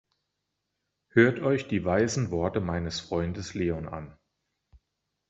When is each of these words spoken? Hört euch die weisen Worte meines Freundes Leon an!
Hört 1.09 1.41
euch 1.41 1.67
die 1.67 1.85
weisen 1.85 2.31
Worte 2.31 2.59
meines 2.59 2.99
Freundes 2.99 3.53
Leon 3.53 3.87
an! 3.87 4.17